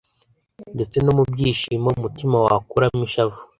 [0.75, 3.39] ndetse no mu byishimo, umutima wakuramo ishavu